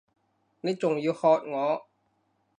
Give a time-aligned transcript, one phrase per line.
[0.61, 1.85] 你仲要喝我！